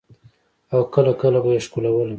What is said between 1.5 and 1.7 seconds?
يې